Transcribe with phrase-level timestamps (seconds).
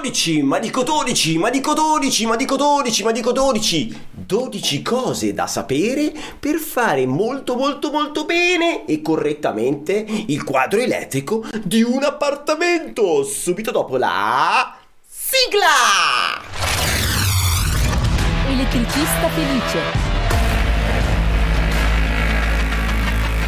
[0.00, 4.06] 12, ma dico 12, ma dico 12, ma dico 12, ma dico 12.
[4.10, 11.44] 12 cose da sapere per fare molto molto molto bene e correttamente il quadro elettrico
[11.62, 13.22] di un appartamento.
[13.24, 14.74] Subito dopo la
[15.06, 15.68] sigla!
[18.48, 20.08] Elettricista felice.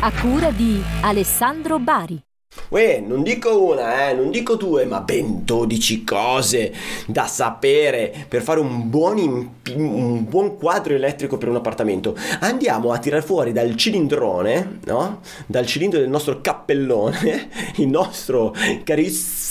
[0.01, 2.23] A cura di Alessandro Bari.
[2.69, 6.75] Uè, non dico una, eh, non dico due, ma ben 12 cose
[7.07, 12.17] da sapere per fare un buon, imp- un buon quadro elettrico per un appartamento.
[12.41, 15.21] Andiamo a tirare fuori dal cilindrone, no?
[15.47, 19.51] Dal cilindro del nostro cappellone, il nostro carissimo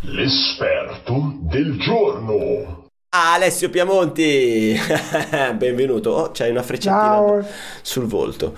[0.00, 2.85] L'esperto del giorno.
[3.18, 4.76] Alessio Piamonti,
[5.56, 6.10] benvenuto.
[6.10, 7.46] Oh, c'hai una freccettina
[7.82, 8.54] sul volto.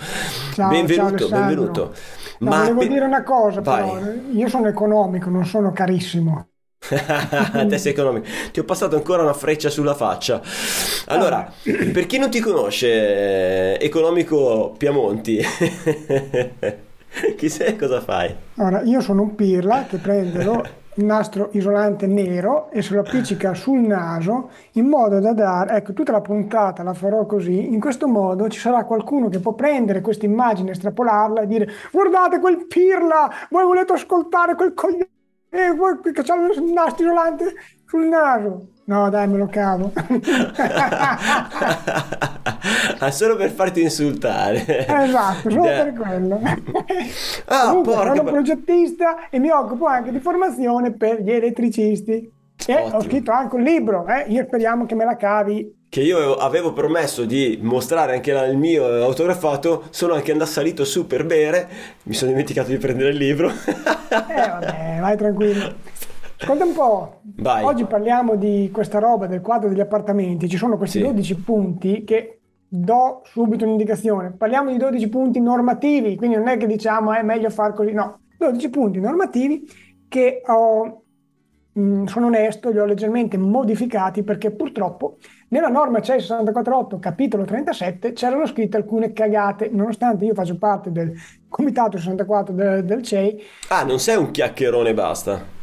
[0.51, 1.95] Ciao, benvenuto, ciao, benvenuto.
[2.39, 3.85] No, volevo pe- dire una cosa, Vai.
[3.85, 4.01] però.
[4.33, 6.49] Io sono economico, non sono carissimo.
[7.69, 8.27] Te sei economico.
[8.53, 10.41] Ti ho passato ancora una freccia sulla faccia.
[11.07, 11.51] Allora,
[11.93, 15.41] per chi non ti conosce, eh, economico Piamonti,
[17.37, 18.35] chi sei e cosa fai?
[18.57, 20.43] Ora, io sono un pirla che prende
[21.05, 26.13] nastro isolante nero e se lo appiccica sul naso in modo da dare, ecco, tutta
[26.13, 30.27] la puntata la farò così, in questo modo ci sarà qualcuno che può prendere questa
[30.27, 35.09] immagine, estrapolarla e dire guardate quel pirla, voi volete ascoltare quel coglione,
[35.49, 37.55] che c'ha il nastro isolante
[37.87, 38.78] sul naso.
[38.89, 39.93] No, dai, me lo cavo.
[42.99, 44.87] ah, solo per farti insultare.
[44.87, 46.41] Esatto, solo Da- per quello.
[47.47, 52.33] Ah, Comunque, porca sono progettista e mi occupo anche di formazione per gli elettricisti.
[52.67, 52.97] E Ottimo.
[52.97, 54.25] ho scritto anche un libro, eh?
[54.29, 55.71] io speriamo che me la cavi.
[55.89, 61.07] che io avevo- promesso di mostrare anche il mio autografato, sono anche andato salito su
[61.07, 61.69] per bere,
[62.05, 63.49] mi sono dimenticato di prendere il libro.
[63.51, 65.75] Eh vabbè, vai tranquillo.
[66.41, 67.65] Ascolta un po', Vai.
[67.65, 71.05] oggi parliamo di questa roba del quadro degli appartamenti, ci sono questi Sì.
[71.05, 74.33] 12 punti che do subito un'indicazione.
[74.37, 78.21] Parliamo di 12 punti normativi, quindi non è che diciamo è meglio far così, no,
[78.39, 79.67] 12 punti normativi
[80.07, 81.03] che ho,
[81.73, 85.17] mh, sono onesto, li ho leggermente modificati perché purtroppo
[85.49, 91.13] nella norma CEI 648 capitolo 37 c'erano scritte alcune cagate, nonostante io faccio parte del
[91.49, 95.57] comitato 64 del, del CEI, ah, non sei un chiacchierone basta.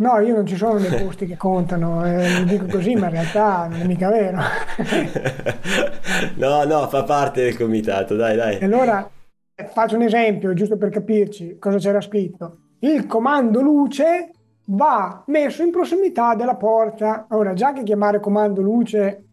[0.00, 3.12] No, io non ci sono nei posti che contano, eh, lo dico così, ma in
[3.12, 4.38] realtà non è mica vero.
[6.36, 8.58] no, no, fa parte del comitato, dai, E dai.
[8.60, 9.08] allora
[9.54, 12.58] eh, faccio un esempio, giusto per capirci cosa c'era scritto.
[12.80, 14.30] Il comando luce
[14.66, 17.26] va messo in prossimità della porta.
[17.30, 19.24] Ora, già che chiamare comando luce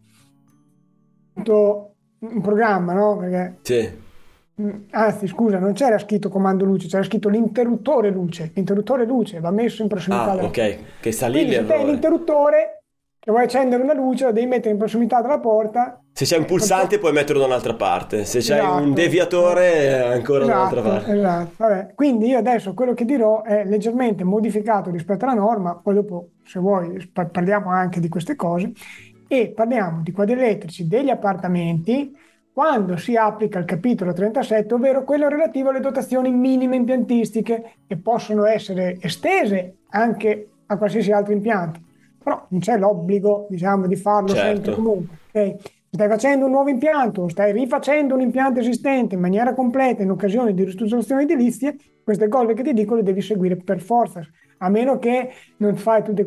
[1.32, 3.16] tutto un programma, no?
[3.18, 4.04] Perché Sì.
[4.60, 8.52] Mm, Anzi, scusa, non c'era scritto comando luce, c'era scritto l'interruttore luce.
[8.54, 11.84] L'interruttore luce va messo in prossimità Ah, della ok, che sta lì Quindi l'errore.
[11.84, 12.82] l'interruttore
[13.18, 16.00] che vuoi accendere una luce, lo devi mettere in prossimità della porta.
[16.12, 18.82] Se c'è un pulsante puoi metterlo da un'altra parte, se c'hai Esatto.
[18.82, 21.16] un deviatore eh, ancora dall'altra Esatto, parte.
[21.18, 21.50] esatto.
[21.56, 26.28] Vabbè, Quindi io adesso quello che dirò è leggermente modificato rispetto alla norma, poi dopo,
[26.44, 28.72] se vuoi, par- parliamo anche di queste cose
[29.28, 32.16] e parliamo di quadri elettrici degli appartamenti
[32.56, 38.46] quando si applica il capitolo 37, ovvero quello relativo alle dotazioni minime impiantistiche che possono
[38.46, 41.80] essere estese anche a qualsiasi altro impianto.
[42.16, 44.54] Però non c'è l'obbligo, diciamo, di farlo Certo.
[44.54, 45.16] sempre comunque.
[45.34, 45.56] ok?
[45.90, 50.54] Stai facendo un nuovo impianto, stai rifacendo un impianto esistente in maniera completa in occasione
[50.54, 54.98] di ristrutturazioni edilizie, queste cose che ti dico le devi seguire per forza, a meno
[54.98, 55.28] che
[55.58, 56.24] non fai tutti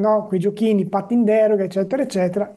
[0.00, 2.52] no, quei giochini, patti in deroga, eccetera, eccetera.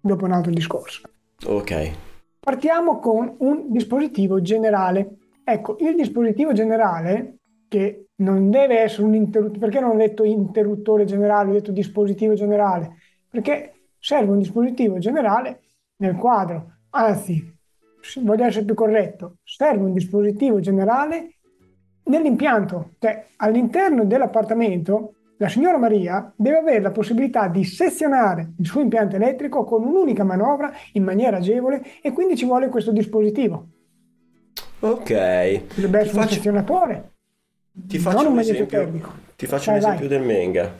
[0.00, 1.02] Dopo un altro discorso.
[1.46, 2.05] Ok.
[2.46, 5.16] Partiamo con un dispositivo generale.
[5.42, 11.04] Ecco, il dispositivo generale, che non deve essere un interruttore, perché non ho detto interruttore
[11.06, 12.98] generale, ho detto dispositivo generale?
[13.28, 15.62] Perché serve un dispositivo generale
[15.96, 17.52] nel quadro, anzi,
[18.20, 21.38] voglio essere più corretto, serve un dispositivo generale
[22.04, 28.80] nell'impianto, cioè all'interno dell'appartamento la signora Maria deve avere la possibilità di sezionare il suo
[28.80, 33.68] impianto elettrico con un'unica manovra in maniera agevole e quindi ci vuole questo dispositivo.
[34.80, 35.12] Ok.
[35.74, 37.12] Dovrebbe essere un faccio, sezionatore,
[37.72, 39.12] ti faccio non un un esempio, magnetotermico.
[39.36, 40.74] ti faccio un Vai, esempio del Menga.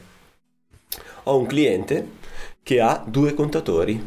[1.24, 2.10] Ho un cliente
[2.62, 4.00] che ha due contatori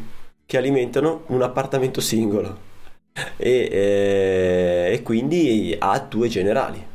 [0.46, 2.68] che alimentano un appartamento singolo
[3.36, 6.89] e, eh, e quindi ha due generali.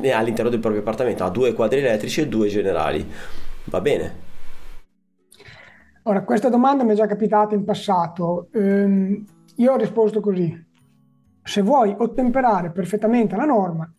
[0.00, 3.06] E all'interno del proprio appartamento ha due quadri elettrici e due generali.
[3.64, 4.22] Va bene.
[6.02, 8.48] Ora, questa domanda mi è già capitata in passato.
[8.52, 9.24] Ehm,
[9.56, 10.62] io ho risposto così.
[11.46, 13.90] se vuoi ottemperare perfettamente alla norma,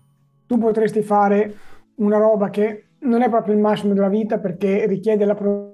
[0.48, 1.56] tu potresti fare
[1.96, 5.74] una roba che non è proprio il massimo della vita perché richiede la prova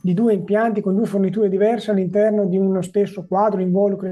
[0.00, 4.08] di due impianti con due forniture diverse all'interno di uno stesso quadro involucro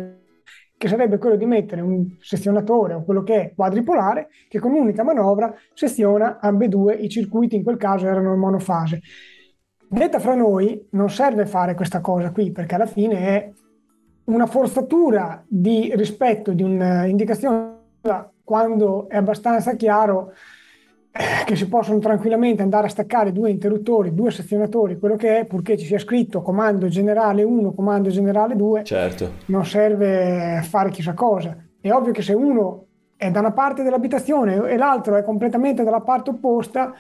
[0.79, 5.03] che sarebbe quello di mettere un sezionatore o quello che è quadripolare che con un'unica
[5.03, 9.01] manovra seziona ambedue i circuiti, in quel caso erano in monofase.
[9.89, 13.51] Detta fra noi, non serve fare questa cosa qui perché alla fine è
[14.25, 17.77] una forzatura di rispetto di un'indicazione
[18.45, 20.33] quando è abbastanza chiaro
[21.45, 25.77] che si possono tranquillamente andare a staccare due interruttori, due sezionatori, quello che è, purché
[25.77, 29.31] ci sia scritto comando generale 1, comando generale 2, Certo.
[29.47, 31.57] non serve fare chissà cosa.
[31.81, 32.85] È ovvio che se uno
[33.17, 36.93] è da una parte dell'abitazione e l'altro è completamente dalla parte opposta,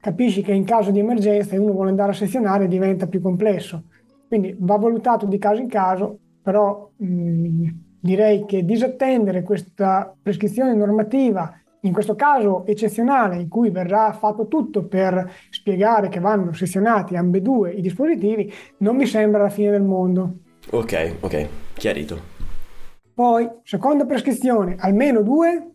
[0.00, 3.84] capisci che in caso di emergenza e uno vuole andare a sezionare diventa più complesso.
[4.28, 7.66] Quindi va valutato di caso in caso, però mh,
[7.98, 14.84] direi che disattendere questa prescrizione normativa in questo caso eccezionale in cui verrà fatto tutto
[14.84, 20.32] per spiegare che vanno sezionati ambedue i dispositivi, non mi sembra la fine del mondo.
[20.70, 22.38] Ok, ok, chiarito.
[23.14, 25.70] Poi, seconda prescrizione, almeno due,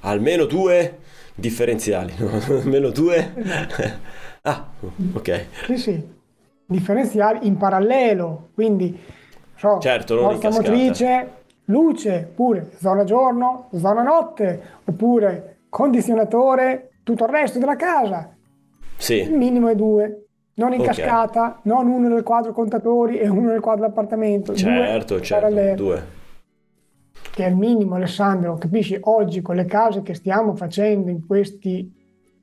[0.00, 0.98] Almeno due
[1.34, 2.12] differenziali.
[2.18, 3.34] Almeno due.
[4.42, 4.68] ah,
[5.14, 5.46] ok.
[5.66, 6.08] sì sì,
[6.66, 8.98] differenziali in parallelo, quindi
[9.56, 11.37] so, Certo, non forza motrice,
[11.68, 18.34] luce, oppure zona giorno, zona notte, oppure condizionatore, tutto il resto della casa.
[18.36, 20.86] Il Sì, minimo è due, non in Ok.
[20.86, 24.52] cascata, non uno nel quadro contatori e uno nel quadro appartamento.
[24.52, 25.46] due certo, certo.
[25.46, 26.16] paralleli, Due.
[27.30, 28.56] Che è il minimo, Alessandro.
[28.56, 28.98] Capisci?
[29.00, 31.92] Oggi con le case che stiamo facendo in questi,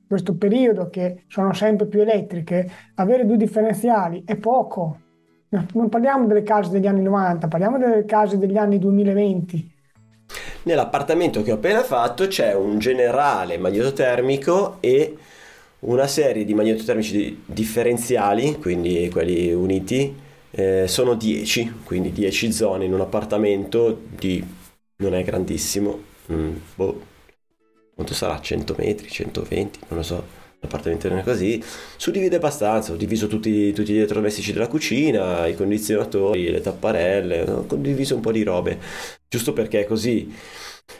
[0.08, 5.00] questo periodo, che sono sempre più elettriche, avere due differenziali è poco.
[5.48, 9.74] Non parliamo delle case degli anni 90, parliamo delle case degli anni 2020.
[10.64, 15.16] Nell'appartamento che ho appena fatto c'è un generale magnetotermico e
[15.80, 20.14] una serie di magnetotermici di- differenziali, quindi quelli uniti,
[20.50, 24.44] eh, sono 10, quindi 10 zone in un appartamento di...
[24.96, 26.02] non è grandissimo,
[26.32, 27.00] mm, boh,
[27.94, 28.40] quanto sarà?
[28.40, 30.24] 100 metri, 120, non lo so.
[30.66, 31.62] L'appartamento non è così,
[31.96, 37.64] suddivide abbastanza, ho diviso tutti, tutti gli elettrodomestici della cucina, i condizionatori, le tapparelle, ho
[37.66, 38.78] condiviso un po' di robe,
[39.28, 40.34] giusto perché è così.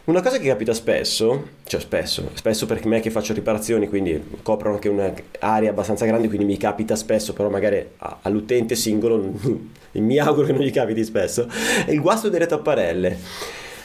[0.04, 4.72] Una cosa che capita spesso, cioè spesso, spesso per me che faccio riparazioni, quindi copro
[4.72, 7.84] anche un'area abbastanza grande, quindi mi capita spesso, però magari
[8.22, 9.32] all'utente singolo
[9.92, 11.48] mi auguro che non gli capiti spesso,
[11.84, 13.18] è il guasto delle tapparelle.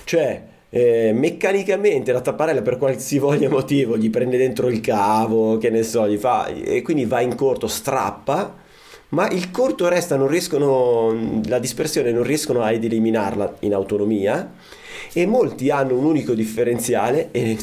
[0.04, 5.83] Cioè, eh, meccanicamente la tapparella per qualsivoglia motivo gli prende dentro il cavo, che ne
[5.83, 8.56] so, gli fa, e quindi va in corto, strappa,
[9.09, 14.53] ma il corto resta, non riescono, la dispersione non riescono ad eliminarla in autonomia
[15.12, 17.57] e molti hanno un unico differenziale e,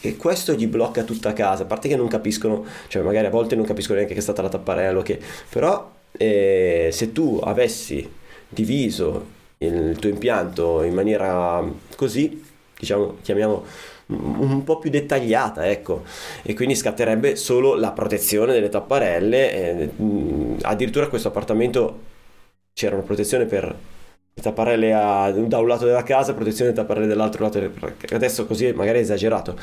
[0.00, 3.56] e questo gli blocca tutta casa, a parte che non capiscono, cioè magari a volte
[3.56, 5.18] non capiscono neanche che è stata la tapparella, che,
[5.48, 8.08] però eh, se tu avessi
[8.48, 11.64] diviso il tuo impianto in maniera
[11.96, 12.50] così,
[12.82, 13.64] diciamo, chiamiamo
[14.06, 16.02] un po' più dettagliata, ecco,
[16.42, 19.52] e quindi scatterebbe solo la protezione delle tapparelle.
[19.52, 19.90] eh,
[20.62, 22.00] addirittura questo appartamento
[22.74, 23.64] c'era una protezione per
[24.34, 27.60] le tapparelle a- da un lato della casa, protezione delle tapparelle dall'altro lato.
[28.10, 29.56] Adesso così magari è esagerato.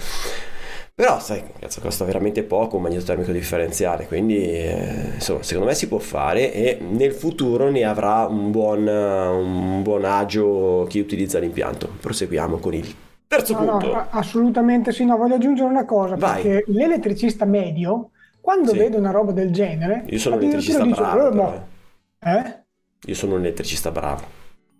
[0.95, 5.87] Però, sai, cazzo, costa veramente poco un magnetotermico differenziale, quindi eh, insomma, secondo me si
[5.87, 11.89] può fare e nel futuro ne avrà un buon, un buon agio chi utilizza l'impianto.
[12.01, 12.93] Proseguiamo con il
[13.29, 13.95] terzo No, no, punto.
[13.95, 15.05] a- assolutamente sì.
[15.05, 16.41] No, voglio aggiungere una cosa, Vai.
[16.41, 18.09] perché l'elettricista medio,
[18.41, 18.77] quando Sì.
[18.79, 22.37] vede una roba del genere, Io sono un elettricista dice, bravo, "Eh, però, ma- eh.
[22.39, 22.63] eh?
[23.05, 24.23] Io sono un elettricista bravo.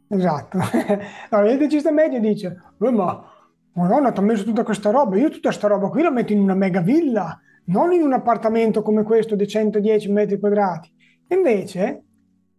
[0.08, 0.58] Esatto.
[1.30, 2.48] No, l'elettricista medio dice,
[2.82, 3.24] "Eh, ma
[3.74, 6.40] Madonna, ti ho messo tutta questa roba, io tutta questa roba qui la metto in
[6.40, 10.92] una mega villa, non in un appartamento come questo di 110 metri quadrati.
[11.28, 12.04] Invece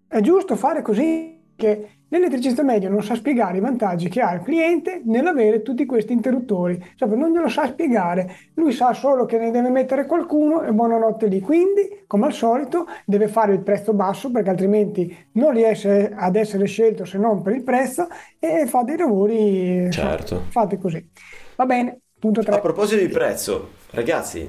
[0.07, 4.43] è giusto fare così che l'elettricista medio non sa spiegare i vantaggi che ha il
[4.43, 9.51] cliente nell'avere tutti questi interruttori, cioè non glielo sa spiegare, lui sa solo che ne
[9.51, 14.31] deve mettere qualcuno e buonanotte lì, quindi come al solito deve fare il prezzo basso
[14.31, 18.97] perché altrimenti non riesce ad essere scelto se non per il prezzo e fa dei
[18.97, 20.45] lavori Certo.
[20.49, 21.09] fatti così.
[21.57, 22.55] Va bene, punto 3.
[22.57, 24.49] A proposito di prezzo, ragazzi,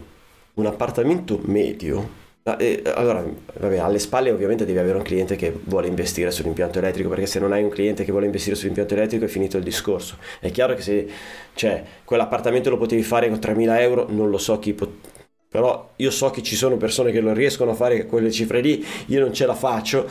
[0.56, 2.20] un appartamento medio.
[2.43, 3.24] Eh, Allora,
[3.60, 7.39] vabbè, alle spalle ovviamente devi avere un cliente che vuole investire sull'impianto elettrico, perché se
[7.39, 10.17] non hai un cliente che vuole investire sull'impianto elettrico è finito il discorso.
[10.39, 11.07] È chiaro che se
[11.53, 15.10] cioè, quell'appartamento lo potevi fare con 3.000 euro, non lo so chi pot-
[15.50, 18.83] Però io so che ci sono persone che lo riescono a fare quelle cifre lì,
[19.07, 20.07] io non ce la faccio.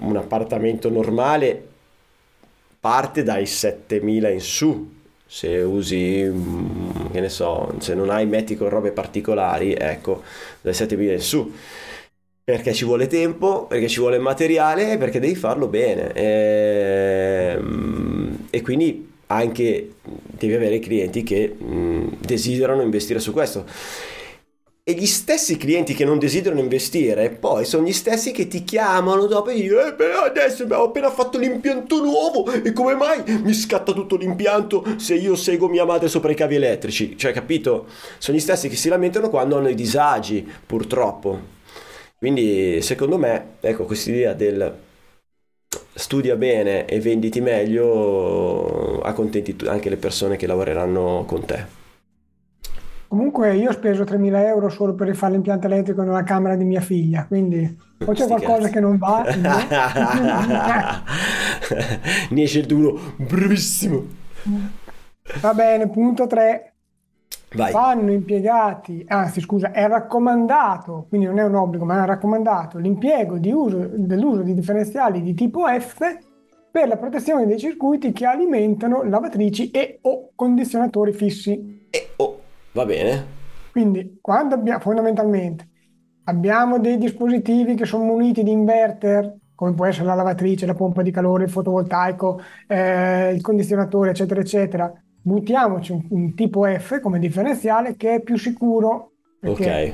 [0.00, 1.66] Un appartamento normale
[2.80, 4.96] parte dai 7000 in su.
[5.30, 10.22] Se usi, mm, che ne so, se non hai metti con robe particolari, ecco,
[10.62, 11.52] dai 7000 in su.
[12.44, 16.12] Perché ci vuole tempo, perché ci vuole materiale, perché devi farlo bene.
[16.14, 17.96] Ehm,
[18.50, 23.66] E, quindi anche devi avere clienti che mh, desiderano investire su questo.
[24.88, 29.26] E gli stessi clienti che non desiderano investire, poi sono gli stessi che ti chiamano
[29.26, 33.52] dopo e dicono: Eh, però adesso abbiamo appena fatto l'impianto nuovo e come mai mi
[33.52, 37.18] scatta tutto l'impianto se io seguo mia madre sopra i cavi elettrici?
[37.18, 37.84] Cioè, capito?
[38.16, 41.38] Sono gli stessi che si lamentano quando hanno i disagi, purtroppo.
[42.16, 44.74] Quindi, secondo me, ecco, quest'idea del
[45.92, 51.87] studia bene e venditi meglio accontenti anche le persone che lavoreranno con te.
[53.08, 56.82] Comunque io ho speso 3.000 euro solo per rifare l'impianto elettrico nella camera di mia
[56.82, 59.24] figlia, quindi o c'è qualcosa che non va,
[62.28, 64.04] ne esce il uno bravissimo.
[65.40, 65.88] va bene.
[65.88, 66.72] Punto 3.
[67.54, 67.72] Vai.
[67.72, 73.38] Vanno impiegati, anzi scusa, è raccomandato, quindi non è un obbligo, ma è raccomandato l'impiego
[73.38, 75.96] di uso, dell'uso di differenziali di tipo F
[76.70, 81.86] per la protezione dei circuiti che alimentano lavatrici e o condizionatori fissi.
[81.88, 82.37] E- oh,
[82.72, 83.36] va bene.
[83.70, 85.68] Quindi, quando abbiamo, fondamentalmente
[86.24, 91.02] abbiamo dei dispositivi che sono muniti di inverter, come può essere la lavatrice, la pompa
[91.02, 97.18] di calore, il fotovoltaico, eh, il condizionatore, eccetera, eccetera, buttiamoci un, un tipo F come
[97.18, 99.12] differenziale che è più sicuro.
[99.40, 99.92] Ok.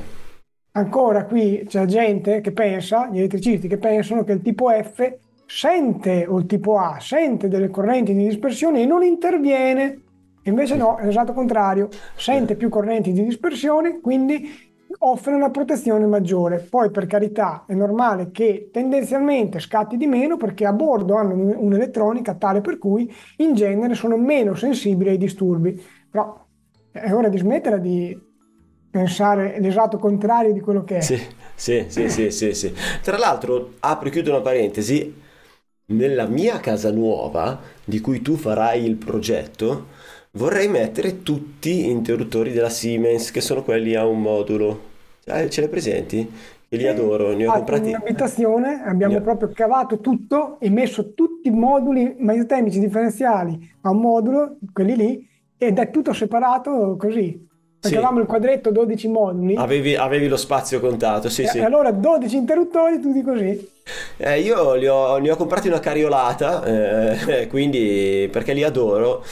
[0.71, 6.25] ancora qui c'è gente che pensa, gli elettricisti che pensano che il tipo F sente,
[6.27, 10.01] o il tipo A, sente delle correnti di dispersione e non interviene.
[10.45, 16.59] Invece no, è l'esatto contrario, sente più correnti di dispersione, quindi offre una protezione maggiore.
[16.59, 21.55] Poi per carità è normale che tendenzialmente scatti di meno perché a bordo hanno un-
[21.57, 25.81] un'elettronica tale per cui in genere sono meno sensibili ai disturbi.
[26.09, 26.45] Però
[26.91, 28.17] è ora di smettere di
[28.89, 31.01] pensare l'esatto contrario di quello che è.
[31.01, 31.19] Sì,
[31.55, 32.73] sì, sì, sì, sì, sì.
[33.01, 35.13] Tra l'altro, apro e chiudo una parentesi,
[35.87, 39.87] nella mia casa nuova, di cui tu farai il progetto,
[40.35, 44.93] vorrei mettere tutti gli interruttori della Siemens, che sono quelli a un modulo.
[45.27, 46.29] Ah, Ce li presenti?
[46.67, 47.89] Che li adoro, ne ho comprati.
[47.89, 53.71] In abitazione abbiamo Ne ho- proprio cavato tutto e messo tutti i moduli mesotermici differenziali
[53.81, 55.27] a un modulo, quelli lì,
[55.57, 57.47] ed è tutto separato così.
[57.85, 58.03] Perché Sì.
[58.03, 61.59] avevamo il quadretto 12 moduli Avevi, avevi lo spazio contato, sì, e sì.
[61.59, 63.69] allora 12 interruttori tutti così.
[64.17, 69.23] Eh, io li ho, ne ho comprati una cariolata, eh, quindi perché li adoro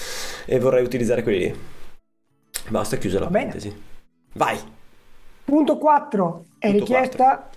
[0.45, 1.55] e vorrei utilizzare quelli lì.
[2.69, 3.75] Basta, chiusa la Va parentesi.
[4.33, 4.57] Vai.
[5.43, 7.49] Punto 4 è Punto richiesta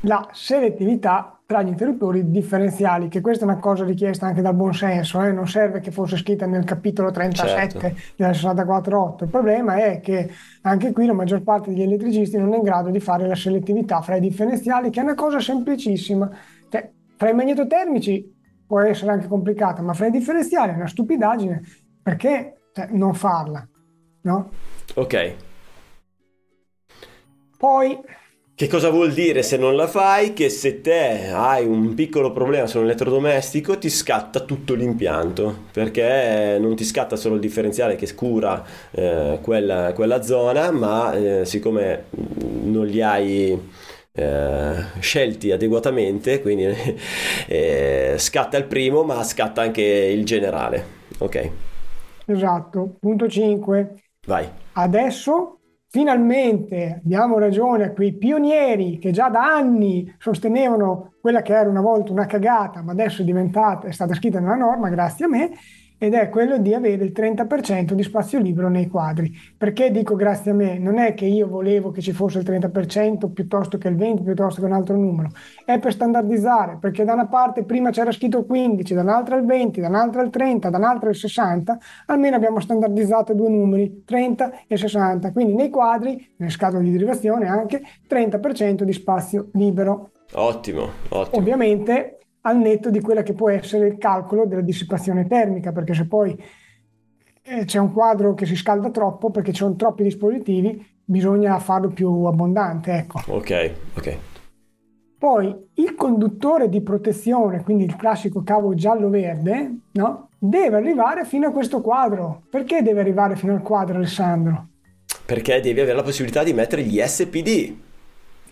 [0.00, 4.74] la selettività tra gli interruttori differenziali, che questa è una cosa richiesta anche dal buon
[4.74, 8.00] senso, eh, non serve che fosse scritta nel capitolo 37 Certo.
[8.16, 9.24] della 64.8.
[9.24, 10.28] Il problema è che
[10.62, 14.00] anche qui la maggior parte degli elettricisti non è in grado di fare la selettività
[14.00, 16.28] fra i differenziali, che è una cosa semplicissima.
[16.68, 18.34] Cioè, fra i magnetotermici
[18.66, 21.62] può essere anche complicata, ma fra i differenziali è una stupidaggine.
[22.02, 23.64] Perché cioè, non farla?
[24.22, 24.50] No?
[24.94, 25.34] Ok.
[27.56, 27.98] Poi
[28.56, 30.32] Che cosa vuol dire se non la fai?
[30.32, 36.56] Che se te hai un piccolo problema su un elettrodomestico ti scatta tutto l'impianto perché
[36.58, 42.04] non ti scatta solo il differenziale che cura eh, quella, quella zona, ma eh, siccome
[42.62, 43.58] non li hai
[44.12, 46.64] eh, scelti adeguatamente, quindi
[47.48, 50.94] eh, scatta il primo, ma scatta anche il generale.
[51.18, 51.50] Ok,
[52.24, 54.02] Esatto, punto 5.
[54.26, 54.50] vai.
[54.72, 55.55] Adesso
[55.88, 61.80] finalmente diamo ragione a quei pionieri che già da anni sostenevano quella che era una
[61.80, 65.50] volta una cagata, ma adesso è diventata, è stata scritta nella norma grazie a me,
[65.98, 69.32] ed è quello di avere il 30% di spazio libero nei quadri.
[69.56, 70.78] Perché dico grazie a me?
[70.78, 74.60] Non è che io volevo che ci fosse il 30% piuttosto che il 20%, piuttosto
[74.60, 75.30] che un altro numero,
[75.64, 79.44] è per standardizzare, perché da una parte prima c'era scritto il 15, da un'altra il
[79.44, 84.66] 20, da un'altra il 30, da un'altra il 60, almeno abbiamo standardizzato due numeri, 30
[84.66, 90.10] e 60, quindi nei quadri, nelle scatole di derivazione anche, 30% di spazio libero.
[90.34, 91.36] Ottimo, ottimo.
[91.40, 96.06] Ovviamente al netto di quella che può essere il calcolo della dissipazione termica, perché se
[96.06, 96.36] poi
[97.42, 101.88] eh, c'è un quadro che si scalda troppo perché ci sono troppi dispositivi, bisogna farlo
[101.88, 103.20] più abbondante, ecco.
[103.26, 104.18] Ok, ok.
[105.18, 110.28] Poi il conduttore di protezione, quindi il classico cavo giallo-verde, no?
[110.38, 112.42] deve arrivare fino a questo quadro.
[112.48, 114.68] Perché deve arrivare fino al quadro, Alessandro?
[115.24, 117.85] Perché devi avere la possibilità di mettere gli SPD.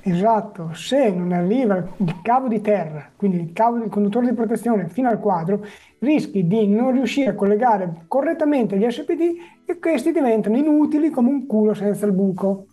[0.05, 4.89] Esatto, se non arriva il cavo di terra, quindi il cavo del conduttore di protezione
[4.89, 5.65] fino al quadro,
[5.99, 9.21] rischi di non riuscire a collegare correttamente gli SPD
[9.67, 12.67] e questi diventano inutili come un culo senza il buco.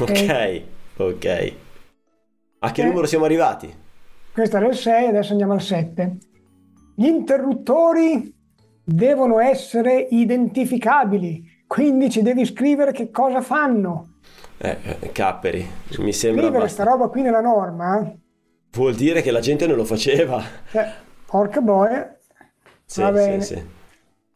[0.00, 0.62] Ok,
[0.96, 1.52] ok.
[2.60, 2.86] A che Eh.
[2.86, 3.72] numero siamo arrivati?
[4.32, 6.16] Questo era il 6, adesso andiamo al 7.
[6.96, 8.32] Gli interruttori
[8.84, 14.08] devono essere identificabili, quindi ci devi scrivere che cosa fanno.
[14.56, 15.68] Eh, eh, capperi,
[15.98, 16.84] mi sembra Scrivere sta abbastanza.
[16.84, 18.14] roba qui nella norma,
[18.72, 20.44] Vuol dire che la gente non lo faceva.
[20.70, 22.18] cioè, porca boia,
[22.86, 23.40] Sì, va sì, bene.
[23.40, 23.62] sì.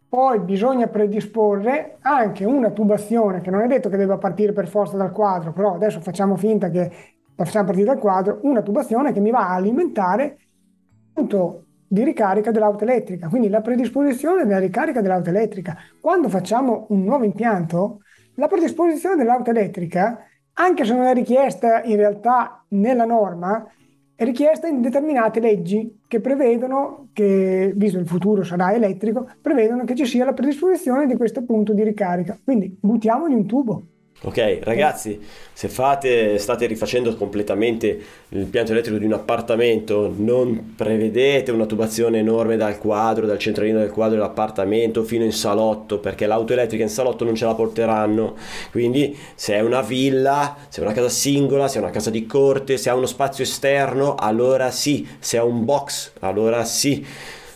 [0.08, 4.96] Poi bisogna predisporre anche una tubazione che non è detto che debba partire per forza
[4.96, 6.90] dal quadro, però adesso facciamo finta che
[7.36, 12.04] la facciamo partire dal quadro, una tubazione che mi va a alimentare il punto di
[12.04, 15.76] ricarica dell'auto elettrica, quindi la predisposizione della ricarica dell'auto elettrica.
[16.00, 18.00] Quando facciamo un nuovo impianto,
[18.38, 23.66] la predisposizione dell'auto elettrica, anche se non è richiesta in realtà nella norma,
[24.14, 29.94] è richiesta in determinate leggi che prevedono che, visto il futuro sarà elettrico, prevedono che
[29.94, 32.38] ci sia la predisposizione di questo punto di ricarica.
[32.42, 33.82] Quindi buttiamogli un tubo.
[34.22, 35.20] Ok, ragazzi,
[35.52, 42.56] se fate, state rifacendo completamente l'impianto elettrico di un appartamento, non prevedete una tubazione enorme
[42.56, 47.24] dal quadro, dal centralino del quadro dell'appartamento fino in salotto, perché l'auto elettrica in salotto
[47.24, 48.34] non ce la porteranno.
[48.72, 52.26] Quindi, se è una villa, se è una casa singola, se è una casa di
[52.26, 57.06] corte, se ha uno spazio esterno, allora sì, se ha un box, allora sì.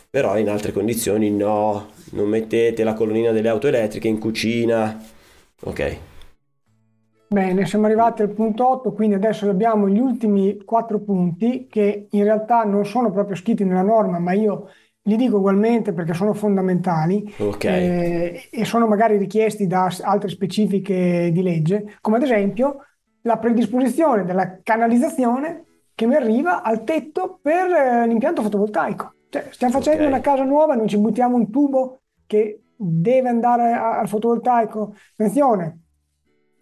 [0.09, 5.03] Però in altre condizioni no, non mettete la colonnina delle auto elettriche in cucina.
[5.65, 6.11] Ok.
[7.33, 12.25] Bene, siamo arrivati al punto 8, quindi adesso abbiamo gli ultimi quattro punti che in
[12.25, 14.69] realtà non sono proprio scritti nella norma, ma io
[15.05, 17.65] li dico ugualmente perché sono fondamentali Ok.
[17.65, 22.85] eh, e sono magari richiesti da altre specifiche di legge, come ad esempio
[23.23, 29.15] la predisposizione della canalizzazione che mi arriva al tetto per eh, l'impianto fotovoltaico.
[29.31, 30.09] Cioè, stiamo facendo Ok.
[30.09, 34.95] una casa nuova, non ci buttiamo un tubo che deve andare al fotovoltaico.
[35.13, 35.82] Attenzione,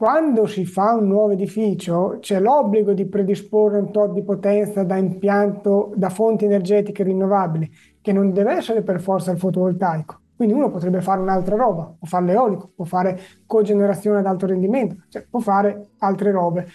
[0.00, 4.96] quando si fa un nuovo edificio c'è l'obbligo di predisporre un tot di potenza da
[4.96, 10.20] impianto da fonti energetiche rinnovabili, che non deve essere per forza il fotovoltaico.
[10.34, 15.04] Quindi uno potrebbe fare un'altra roba, può fare l'eolico, può fare cogenerazione ad alto rendimento,
[15.10, 16.66] cioè può fare altre robe.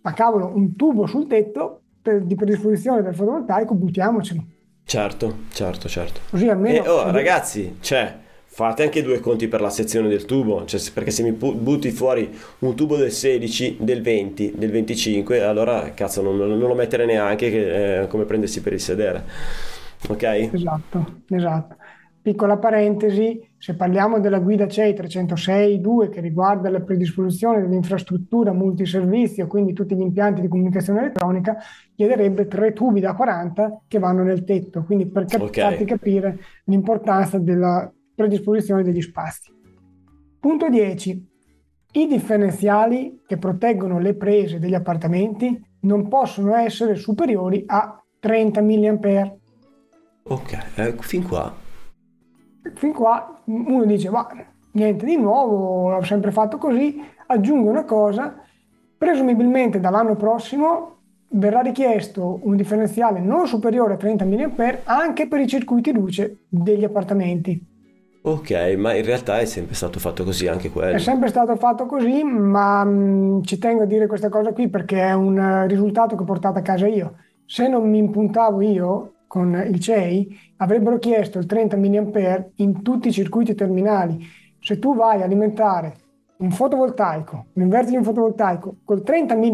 [0.00, 4.44] Ma cavolo, un tubo sul tetto per- di predisposizione del fotovoltaico, buttiamocelo.
[4.84, 6.20] Certo, certo, certo.
[6.30, 6.84] Così almeno...
[6.84, 8.16] E oh, ragazzi, cioè,
[8.54, 12.30] fate anche due conti per la sezione del tubo, cioè, perché se mi butti fuori
[12.58, 17.50] un tubo del 16, del 20, del 25, allora cazzo non, non lo mettere neanche
[17.50, 19.24] che è come prendersi per il sedere.
[20.06, 20.50] Ok?
[20.52, 21.76] Esatto, esatto.
[22.20, 29.72] Piccola parentesi, se parliamo della guida CEI 306.2 che riguarda la predisposizione dell'infrastruttura multiservizio, quindi
[29.72, 31.56] tutti gli impianti di comunicazione elettronica,
[31.96, 35.58] chiederebbe tre tubi da 40 che vanno nel tetto, quindi per cap- Ok.
[35.58, 39.52] farti capire l'importanza della predisposizione degli spazi.
[40.40, 41.30] Punto 10.
[41.94, 49.36] I differenziali che proteggono le prese degli appartamenti non possono essere superiori a 30 mA.
[50.24, 51.54] Ok, eh, fin qua.
[52.74, 54.26] Fin qua uno dice, ma
[54.72, 58.40] niente di nuovo, l'ho sempre fatto così, aggiungo una cosa,
[58.96, 60.98] presumibilmente dall'anno prossimo
[61.34, 64.50] verrà richiesto un differenziale non superiore a 30 mA
[64.84, 67.71] anche per i circuiti luce degli appartamenti.
[68.24, 70.98] Ok, ma in realtà è sempre stato fatto così anche È quello.
[70.98, 75.12] sempre stato fatto così, ma mh, ci tengo a dire questa cosa qui perché è
[75.12, 77.16] un eh, risultato che ho portato a casa io.
[77.44, 83.08] Se non mi impuntavo io con il CEI, avrebbero chiesto il 30 mA in tutti
[83.08, 84.24] i circuiti terminali.
[84.60, 85.96] Se tu vai a alimentare
[86.36, 89.48] un fotovoltaico, un inverter di un fotovoltaico col 30 mA,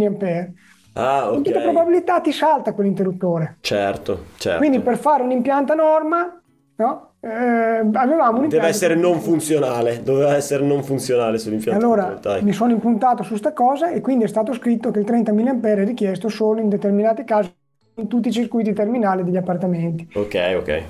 [0.94, 3.58] Ah, con tutta probabilità ti salta quell'interruttore.
[3.60, 4.58] Certo, certo.
[4.58, 6.40] Quindi per fare un impianto a norma,
[6.76, 7.07] no?
[7.20, 7.28] Eh,
[7.92, 13.34] avevamo Deve essere non funzionale, doveva essere non funzionale sull'impianto allora mi sono impuntato su
[13.34, 16.68] sta cosa e quindi è stato scritto che il 30 mA è richiesto solo in
[16.68, 17.52] determinati casi
[17.96, 20.08] in tutti i circuiti terminali degli appartamenti.
[20.14, 20.82] Ok, ok.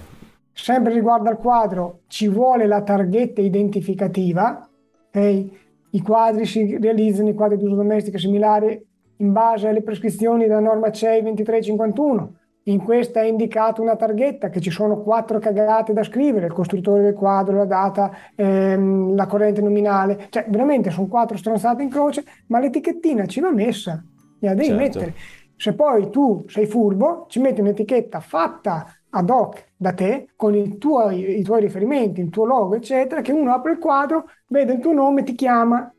[0.53, 4.69] Sempre riguardo al quadro, ci vuole la targhetta identificativa.
[5.09, 5.45] ok?
[5.91, 8.79] I quadri si realizzano, i quadri di uso domestico similari,
[9.17, 12.33] in base alle prescrizioni della norma CEI 2351.
[12.69, 17.03] In questa è indicata una targhetta che ci sono quattro cagate da scrivere, il costruttore
[17.03, 22.25] del quadro, la data, ehm, la corrente nominale, cioè veramente sono quattro stronzate in croce,
[22.49, 24.05] ma l'etichettina ci va messa,
[24.41, 24.75] la devi Certo.
[24.75, 25.15] mettere.
[25.57, 30.77] Se poi tu sei furbo, ci metti un'etichetta fatta ad hoc da te, con i
[30.77, 34.81] tuoi, i tuoi riferimenti, il tuo logo, eccetera, che uno apre il quadro, vede il
[34.81, 35.91] tuo nome, ti chiama.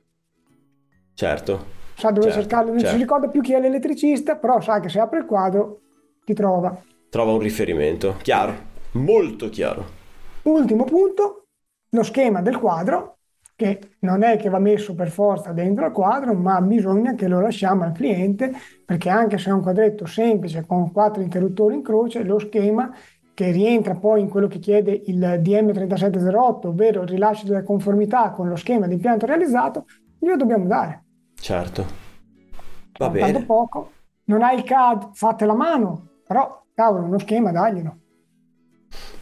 [1.16, 1.66] Certo.
[1.94, 2.96] sa dove Certo, cercarlo, non certo.
[2.96, 5.82] si ricorda più chi è l'elettricista, però sa che se apre il quadro
[6.30, 6.80] ti trova.
[7.10, 8.18] Trova un riferimento.
[8.22, 8.54] Chiaro,
[8.92, 9.98] molto chiaro.
[10.44, 11.46] Ultimo punto,
[11.90, 13.18] lo schema del quadro,
[13.56, 17.42] che non è che va messo per forza dentro al quadro, ma bisogna che lo
[17.42, 18.54] lasciamo al cliente,
[18.86, 22.94] perché anche se è un quadretto semplice con quattro interruttori in croce, lo schema
[23.34, 28.48] che rientra poi in quello che chiede il DM3708, ovvero il rilascio della conformità con
[28.48, 29.86] lo schema di impianto realizzato,
[30.20, 31.06] glielo dobbiamo dare.
[31.34, 31.82] Certo.
[33.00, 33.46] Va Tanto bene.
[33.46, 33.92] poco.
[34.26, 37.98] Non hai il CAD, fatela a mano, però cavolo, uno schema daglielo.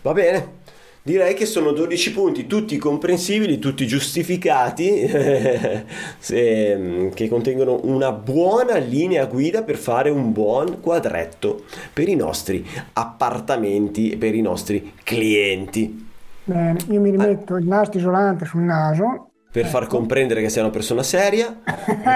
[0.01, 0.55] Va bene.
[1.01, 5.07] Direi che sono 12 punti, tutti comprensibili, tutti giustificati,
[6.19, 12.15] se- mm, che contengono una buona linea guida per fare un buon quadretto per i
[12.15, 16.05] nostri appartamenti e per i nostri clienti.
[16.43, 19.26] Bene, io mi rimetto il nastro isolante sul naso.
[19.49, 21.61] Per far comprendere che sei una persona seria,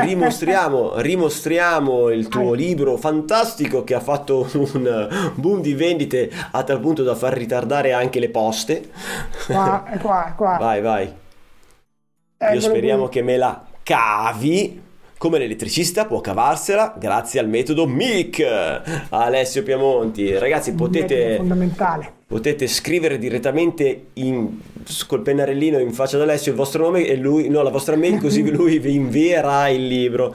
[0.04, 6.80] rimostriamo, rimostriamo il tuo libro fantastico che ha fatto un boom di vendite a tal
[6.80, 8.92] punto da far ritardare anche le poste.
[9.48, 10.58] Qua, qua, qua.
[10.60, 11.14] Vai, vai.
[12.54, 14.82] Io speriamo che me la cavi.
[15.22, 18.44] Come l'elettricista può cavarsela grazie al metodo MIC.
[19.10, 20.36] Alessio Piamonti.
[20.36, 21.40] Ragazzi, potete,
[22.26, 24.58] potete scrivere direttamente in-
[25.06, 28.20] col pennarellino in faccia ad Alessio il vostro nome e lui, no, la vostra mail,
[28.20, 30.34] così lui vi invierà il libro.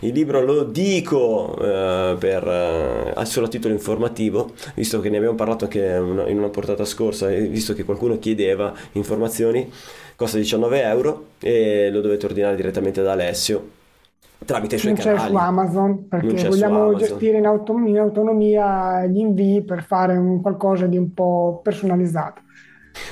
[0.00, 5.36] Il libro lo dico eh, per, eh, solo a titolo informativo, visto che ne abbiamo
[5.36, 9.70] parlato anche una- in una portata scorsa, e visto che qualcuno chiedeva informazioni,
[10.16, 13.82] costa 19 euro e lo dovete ordinare direttamente da Alessio
[14.44, 15.30] tramite i suoi Non c'è canali.
[15.30, 16.98] su Amazon perché c'è vogliamo Amazon.
[16.98, 22.42] gestire in, auto- in autonomia gli invii per fare un qualcosa di un po' personalizzato.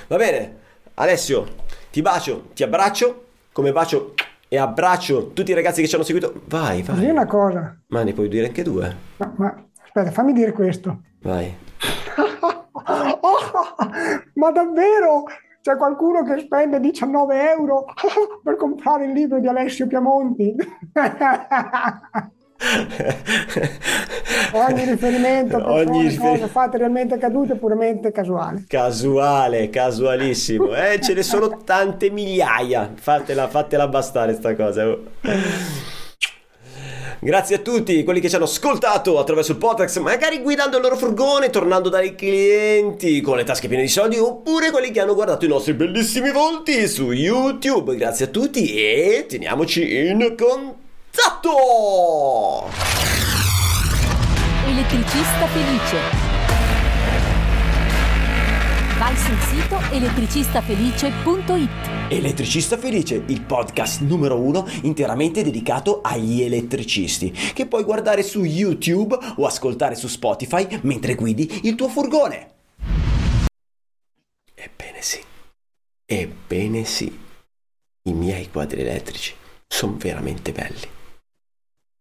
[0.08, 0.56] Va bene,
[0.94, 1.46] Alessio,
[1.90, 4.14] ti bacio, ti abbraccio, come bacio
[4.48, 6.42] e abbraccio tutti i ragazzi che ci hanno seguito.
[6.46, 7.08] Vai, vai.
[7.10, 8.94] una cosa, Ma ne puoi dire anche due.
[9.16, 11.00] ma, ma aspetta, fammi dire questo.
[11.22, 11.54] Vai.
[14.34, 15.24] ma davvero?
[15.62, 17.84] C'è qualcuno che spende 19 euro
[18.42, 20.56] per comprare il libro di Alessio Piamonti?
[24.54, 28.64] Ogni riferimento a Ogni rifer- cose fatte realmente accadute è puramente casuale.
[28.66, 30.74] Casuale, casualissimo.
[30.74, 32.90] Eh, ce ne sono tante migliaia.
[32.96, 34.96] Fatela, fatela bastare sta cosa.
[37.24, 40.96] Grazie a tutti quelli che ci hanno ascoltato attraverso il podcast, magari guidando il loro
[40.96, 45.44] furgone, tornando dai clienti con le tasche piene di soldi, oppure quelli che hanno guardato
[45.44, 47.94] i nostri bellissimi volti su YouTube.
[47.94, 51.52] Grazie a tutti e teniamoci in contatto!
[54.66, 56.21] Elettricista felice.
[59.02, 61.68] Vai sul sito elettricistafelice.it.
[62.08, 69.18] Elettricista Felice, il podcast numero uno interamente dedicato agli elettricisti, che puoi guardare su YouTube
[69.38, 72.50] o ascoltare su Spotify mentre guidi il tuo furgone.
[74.54, 75.18] Ebbene sì,
[76.06, 77.18] ebbene sì,
[78.02, 79.34] i miei quadri elettrici
[79.66, 81.01] sono veramente belli.